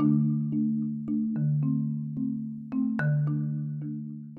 [0.00, 0.33] you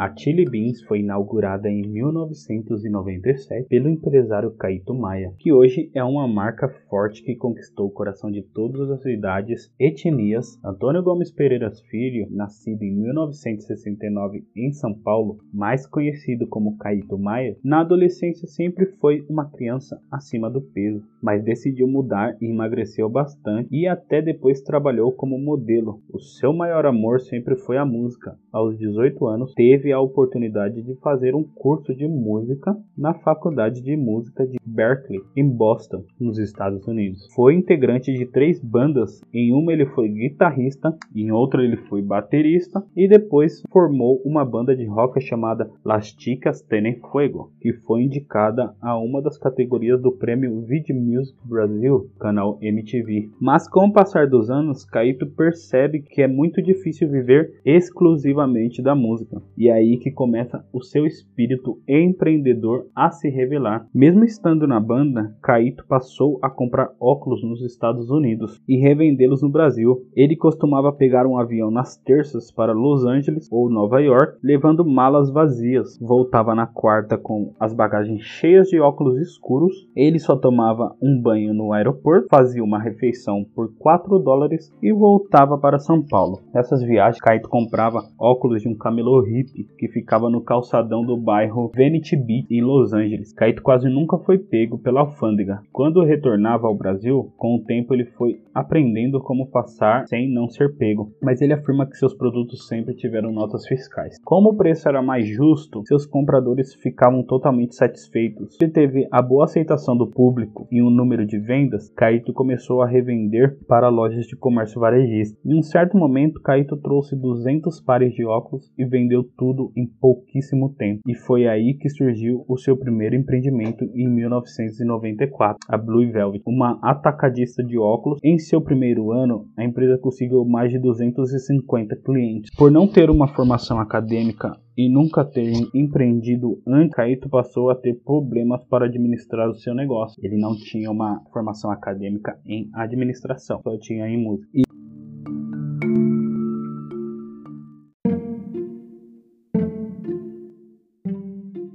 [0.00, 6.26] A Chili Beans foi inaugurada em 1997 pelo empresário Caíto Maia, que hoje é uma
[6.26, 10.58] marca forte que conquistou o coração de todas as idades, etnias.
[10.64, 17.58] Antônio Gomes Pereira Filho, nascido em 1969 em São Paulo, mais conhecido como Caíto Maia,
[17.62, 23.68] na adolescência sempre foi uma criança acima do peso, mas decidiu mudar e emagreceu bastante
[23.70, 26.00] e até depois trabalhou como modelo.
[26.10, 28.38] O seu maior amor sempre foi a música.
[28.52, 33.96] Aos 18 anos, teve a oportunidade de fazer um curso de música na Faculdade de
[33.96, 37.28] Música de Berkeley, em Boston, nos Estados Unidos.
[37.32, 42.84] Foi integrante de três bandas, em uma ele foi guitarrista, em outra ele foi baterista
[42.96, 48.74] e depois formou uma banda de rock chamada Las Chicas Tenen Fuego, que foi indicada
[48.80, 53.30] a uma das categorias do prêmio Video Music Brasil, canal MTV.
[53.40, 58.39] Mas com o passar dos anos, Caíto percebe que é muito difícil viver exclusivamente
[58.82, 59.42] da música.
[59.58, 63.86] E aí aí que começa o seu espírito empreendedor a se revelar.
[63.92, 69.50] Mesmo estando na banda, Caíto passou a comprar óculos nos Estados Unidos e revendê-los no
[69.50, 70.06] Brasil.
[70.14, 75.30] Ele costumava pegar um avião nas terças para Los Angeles ou Nova York, levando malas
[75.30, 75.98] vazias.
[76.00, 79.88] Voltava na quarta com as bagagens cheias de óculos escuros.
[79.96, 85.56] Ele só tomava um banho no aeroporto, fazia uma refeição por 4 dólares e voltava
[85.58, 86.40] para São Paulo.
[86.52, 88.29] Nessas viagens, Caíto comprava óculos
[88.60, 93.32] de um camelô hippie que ficava no calçadão do bairro Vanity Beach, em Los Angeles.
[93.32, 95.60] Caíto quase nunca foi pego pela alfândega.
[95.72, 100.76] Quando retornava ao Brasil, com o tempo ele foi aprendendo como passar sem não ser
[100.76, 104.16] pego, mas ele afirma que seus produtos sempre tiveram notas fiscais.
[104.24, 108.56] Como o preço era mais justo, seus compradores ficavam totalmente satisfeitos.
[108.60, 112.86] Ele teve a boa aceitação do público e um número de vendas, Caíto começou a
[112.86, 115.38] revender para lojas de comércio varejista.
[115.44, 119.86] Em um certo momento, Caíto trouxe 200 pares de óculos e vendeu tudo tudo em
[119.86, 121.00] pouquíssimo tempo.
[121.06, 126.78] E foi aí que surgiu o seu primeiro empreendimento em 1994, a Blue Velvet, uma
[126.82, 128.18] atacadista de óculos.
[128.22, 132.50] Em seu primeiro ano, a empresa conseguiu mais de 250 clientes.
[132.56, 137.94] Por não ter uma formação acadêmica e nunca ter empreendido antes, Caíto passou a ter
[138.04, 140.18] problemas para administrar o seu negócio.
[140.22, 144.48] Ele não tinha uma formação acadêmica em administração, só tinha em música.
[144.54, 144.62] E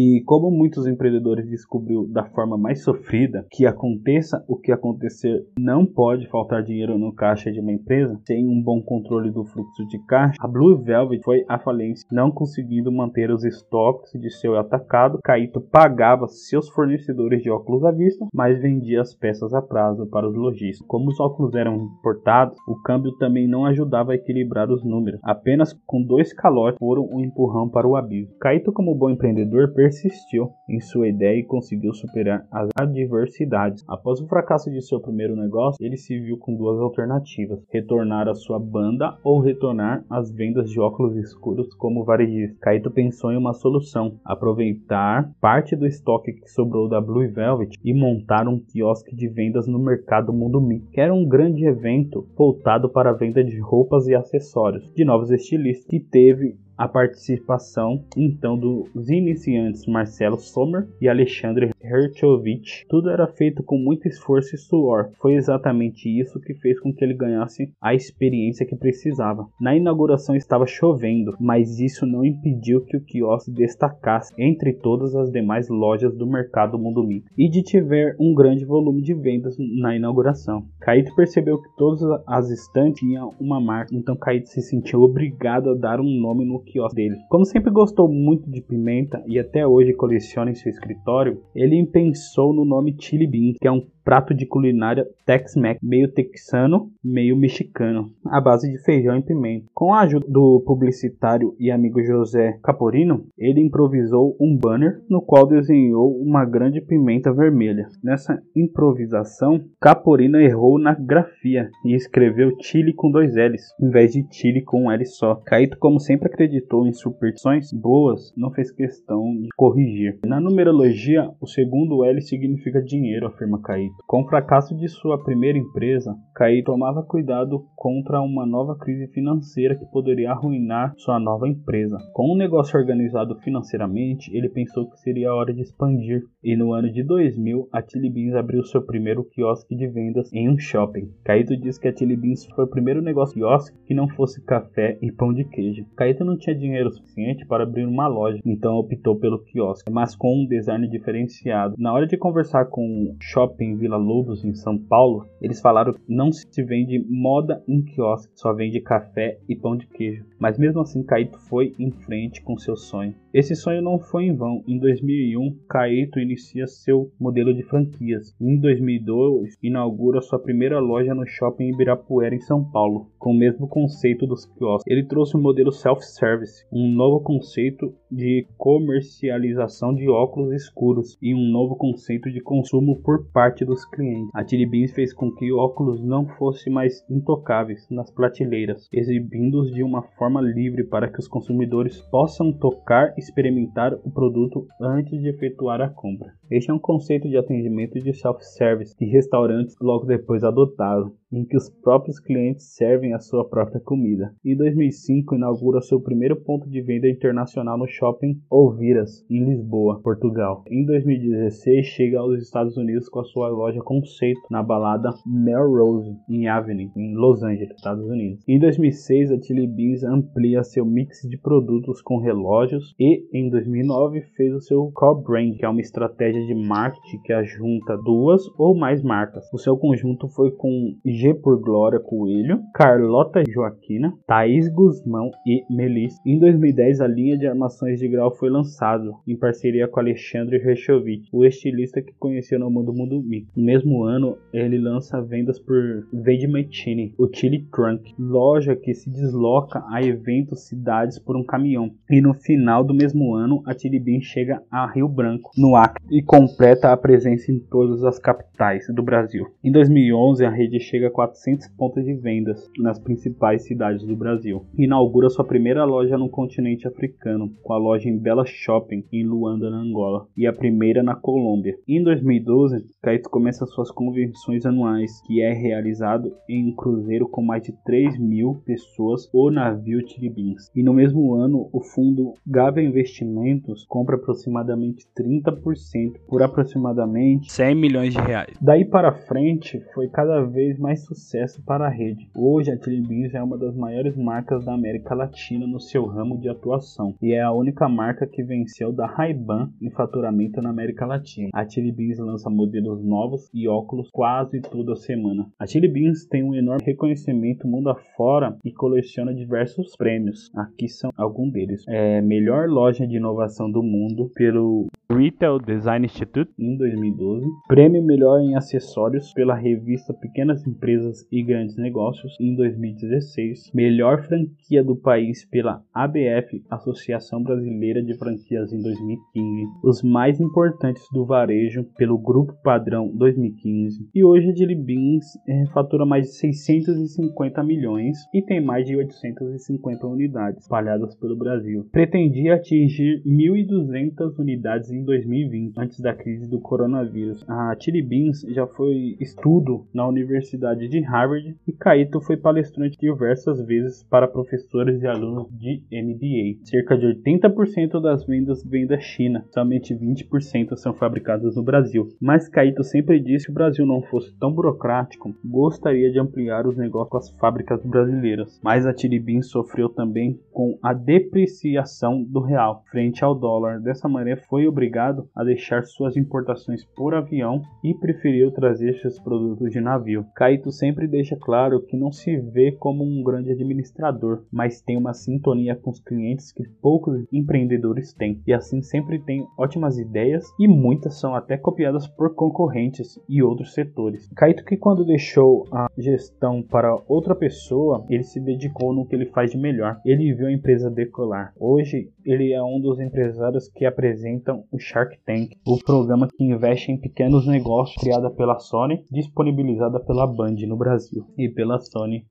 [0.08, 5.84] E como muitos empreendedores descobriu da forma mais sofrida que aconteça o que acontecer, não
[5.84, 9.98] pode faltar dinheiro no caixa de uma empresa sem um bom controle do fluxo de
[10.06, 10.38] caixa.
[10.40, 15.18] A Blue Velvet foi à falência, não conseguindo manter os estoques de seu atacado.
[15.24, 20.30] Caíto pagava seus fornecedores de óculos à vista, mas vendia as peças a prazo para
[20.30, 20.86] os lojistas.
[20.88, 25.20] Como os óculos eram importados, o câmbio também não ajudava a equilibrar os números.
[25.24, 28.36] Apenas com dois calotes foram um empurrão para o abismo.
[28.40, 33.84] Caíto, como bom empreendedor, persistiu em sua ideia e conseguiu superar as adversidades.
[33.88, 38.34] Após o fracasso de seu primeiro negócio, ele se viu com duas alternativas: retornar à
[38.34, 42.58] sua banda ou retornar às vendas de óculos escuros como varejista.
[42.62, 47.94] Kaito pensou em uma solução: aproveitar parte do estoque que sobrou da Blue Velvet e
[47.94, 52.90] montar um quiosque de vendas no mercado Mundo Mi, que era um grande evento voltado
[52.90, 58.58] para a venda de roupas e acessórios de novos estilistas, que teve a participação então
[58.58, 62.86] dos iniciantes Marcelo Sommer e Alexandre Herchovich.
[62.90, 65.12] Tudo era feito com muito esforço e suor.
[65.20, 69.48] Foi exatamente isso que fez com que ele ganhasse a experiência que precisava.
[69.60, 75.32] Na inauguração estava chovendo, mas isso não impediu que o quiosque destacasse entre todas as
[75.32, 79.96] demais lojas do mercado Mundo Mito e de tiver um grande volume de vendas na
[79.96, 80.66] inauguração.
[80.80, 85.76] Caíto percebeu que todas as estantes tinham uma marca, então Caíto se sentiu obrigado a
[85.76, 87.16] dar um nome no quiosque dele.
[87.30, 92.54] Como sempre gostou muito de pimenta e até hoje coleciona em seu escritório, ele pensou
[92.54, 98.12] no nome Chili Bean, que é um prato de culinária Tex-Mex, meio texano, meio mexicano,
[98.24, 99.66] à base de feijão e pimenta.
[99.74, 105.48] Com a ajuda do publicitário e amigo José Caporino, ele improvisou um banner no qual
[105.48, 107.88] desenhou uma grande pimenta vermelha.
[108.04, 114.24] Nessa improvisação, Caporino errou na grafia e escreveu Chile com dois L's, em vez de
[114.30, 115.36] Chile com um L só.
[115.36, 120.20] Caíto, como sempre acreditou em superstições boas, não fez questão de corrigir.
[120.24, 123.95] Na numerologia, o segundo L significa dinheiro, afirma Caíto.
[124.06, 129.76] Com o fracasso de sua primeira empresa, Caíto tomava cuidado contra uma nova crise financeira
[129.76, 131.98] que poderia arruinar sua nova empresa.
[132.12, 136.56] Com o um negócio organizado financeiramente, ele pensou que seria a hora de expandir, e
[136.58, 140.58] no ano de 2000, a Chili Beans abriu seu primeiro quiosque de vendas em um
[140.58, 141.10] shopping.
[141.24, 144.98] Caíto diz que a Chili Beans foi o primeiro negócio quiosque que não fosse café
[145.02, 145.86] e pão de queijo.
[145.96, 150.44] Caíto não tinha dinheiro suficiente para abrir uma loja, então optou pelo quiosque, mas com
[150.44, 151.76] um design diferenciado.
[151.78, 156.02] Na hora de conversar com o shopping Vila Lobos em São Paulo, eles falaram que
[156.10, 160.26] não se vende moda em quiosque, só vende café e pão de queijo.
[160.40, 163.14] Mas mesmo assim, Caíto foi em frente com seu sonho.
[163.32, 164.64] Esse sonho não foi em vão.
[164.66, 168.34] Em 2001, Caíto inicia seu modelo de franquias.
[168.40, 173.68] Em 2002, inaugura sua primeira loja no shopping Ibirapuera em São Paulo, com o mesmo
[173.68, 174.90] conceito dos quiosques.
[174.90, 181.52] Ele trouxe o modelo self-service, um novo conceito de comercialização de óculos escuros e um
[181.52, 184.32] novo conceito de consumo por parte dos clientes.
[184.34, 189.84] A Chili Beans fez com que óculos não fossem mais intocáveis nas prateleiras, exibindo-os de
[189.84, 195.30] uma forma livre para que os consumidores possam tocar e experimentar o produto antes de
[195.30, 196.34] efetuar a compra.
[196.50, 201.58] Este é um conceito de atendimento de self-service que restaurantes logo depois adotaram em que
[201.58, 204.34] os próprios clientes servem a sua própria comida.
[204.44, 210.64] Em 2005, inaugura seu primeiro ponto de venda internacional no shopping Olviras, em Lisboa, Portugal.
[210.68, 216.48] Em 2016, chega aos Estados Unidos com a sua loja conceito na balada Melrose, em
[216.48, 218.44] Avenue, em Los Angeles, Estados Unidos.
[218.48, 224.22] Em 2006, a Chili Beans amplia seu mix de produtos com relógios e, em 2009,
[224.38, 228.76] fez o seu core brand, que é uma estratégia de marketing que ajunta duas ou
[228.76, 229.48] mais marcas.
[229.54, 236.20] O seu conjunto foi com G por Glória Coelho, Carlota Joaquina, Thaís Guzmão e Melissa.
[236.26, 241.30] Em 2010, a linha de armações de grau foi lançada, em parceria com Alexandre Rechovich,
[241.32, 243.48] o estilista que conheceu no mundo Mundo Mix.
[243.56, 249.84] No mesmo ano, ele lança vendas por Vedmetini, o Chili Trunk, loja que se desloca
[249.90, 251.92] a eventos cidades por um caminhão.
[252.10, 256.04] E no final do mesmo ano, a Chili Bean chega a Rio Branco, no Acre,
[256.10, 259.46] e completa a presença em todas as capitais do Brasil.
[259.64, 264.66] Em 2011, a rede chega a 400 pontos de vendas nas principais cidades do Brasil.
[264.76, 269.70] Inaugura sua primeira loja no continente africano, com a loja em Bela Shopping, em Luanda,
[269.70, 271.78] na Angola, e a primeira na Colômbia.
[271.88, 277.62] Em 2012, Caeto começa suas convenções anuais, que é realizado em um cruzeiro com mais
[277.62, 280.72] de 3 mil pessoas, o navio Tiribins.
[280.76, 288.14] E no mesmo ano, o fundo Gava Investimentos compra aproximadamente 30% por aproximadamente 100 milhões
[288.14, 288.56] de reais.
[288.62, 292.30] Daí para frente, foi cada vez mais sucesso para a rede.
[292.36, 296.40] Hoje, a Chili Beans é uma das maiores marcas da América Latina no seu ramo
[296.40, 301.06] de atuação e é a única marca que venceu da Ray-Ban em faturamento na América
[301.06, 301.50] Latina.
[301.54, 305.48] A Chili Beans lança modelos novos e óculos quase toda semana.
[305.60, 310.52] A Chili Beans tem um enorme reconhecimento mundo afora e coleciona diversos prêmios.
[310.56, 311.84] Aqui são alguns deles.
[311.88, 318.42] É melhor loja de inovação do mundo pelo Retail Design Institute em 2012, prêmio melhor
[318.42, 325.46] em acessórios pela revista Pequenas Empresas e Grandes Negócios em 2016, melhor franquia do país
[325.46, 332.54] pela ABF, Associação Brasileira de Franquias em 2015, os mais importantes do varejo pelo Grupo
[332.64, 338.60] Padrão 2015 e hoje a Jelly Beans é, fatura mais de 650 milhões e tem
[338.60, 341.88] mais de 850 unidades espalhadas pelo Brasil.
[341.92, 347.44] Pretendia atingir 1.200 unidades em 2020, antes da crise do coronavírus.
[347.48, 353.62] A Chili Beans já foi estudo na Universidade de Harvard e Caíto foi palestrante diversas
[353.66, 356.66] vezes para professores e alunos de MBA.
[356.66, 362.10] Cerca de 80% das vendas vêm da China, somente 20% são fabricadas no Brasil.
[362.20, 366.78] Mas Caíto sempre disse que o Brasil não fosse tão burocrático, gostaria de ampliar os
[366.78, 368.60] negócios com as fábricas brasileiras.
[368.64, 373.80] Mas a Beans sofreu também com a depreciação do real frente ao dólar.
[373.80, 379.20] Dessa maneira foi obrigado obrigado a deixar suas importações por avião e preferiu trazer seus
[379.20, 380.26] produtos de navio.
[380.36, 385.14] Caíto sempre deixa claro que não se vê como um grande administrador, mas tem uma
[385.14, 390.68] sintonia com os clientes que poucos empreendedores têm, e assim sempre tem ótimas ideias e
[390.68, 394.30] muitas são até copiadas por concorrentes e outros setores.
[394.36, 399.26] Caíto que quando deixou a gestão para outra pessoa, ele se dedicou no que ele
[399.28, 400.00] faz de melhor.
[400.06, 401.54] Ele viu a empresa decolar.
[401.60, 406.92] Hoje ele é um dos empresários que apresentam o Shark Tank, o programa que investe
[406.92, 412.26] em pequenos negócios criada pela Sony, disponibilizada pela Band no Brasil e pela Sony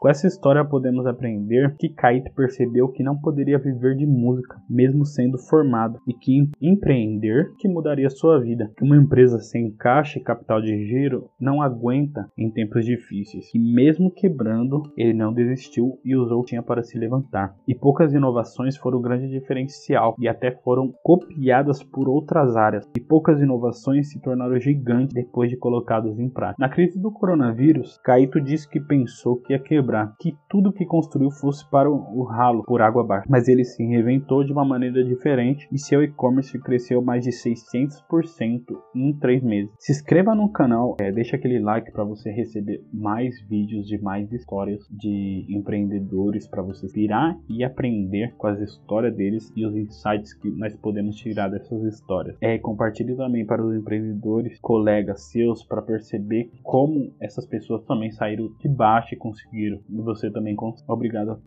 [0.00, 5.04] Com essa história podemos aprender que Kaito percebeu que não poderia viver de música, mesmo
[5.04, 8.72] sendo formado, e que empreender que mudaria sua vida.
[8.78, 13.54] Que uma empresa sem caixa e capital de giro não aguenta em tempos difíceis.
[13.54, 17.54] E mesmo quebrando, ele não desistiu e usou o que tinha para se levantar.
[17.68, 22.88] E poucas inovações foram o grande diferencial e até foram copiadas por outras áreas.
[22.96, 26.56] E poucas inovações se tornaram gigantes depois de colocadas em prática.
[26.58, 31.30] Na crise do coronavírus, Kaito disse que pensou que ia quebrar, que tudo que construiu
[31.30, 33.26] fosse para o ralo por água abaixo.
[33.28, 38.62] Mas ele se reinventou de uma maneira diferente e seu e-commerce cresceu mais de 600%
[38.94, 39.70] em 3 meses.
[39.78, 44.32] Se inscreva no canal, é, deixa aquele like para você receber mais vídeos de mais
[44.32, 50.34] histórias de empreendedores para você virar e aprender com as histórias deles e os insights
[50.34, 52.36] que nós podemos tirar dessas histórias.
[52.40, 58.50] É, compartilhe também para os empreendedores, colegas seus, para perceber como essas pessoas também saíram
[58.58, 59.79] de baixo e conseguiram.
[59.88, 60.84] Você também consegue.
[60.90, 61.40] Obrigado.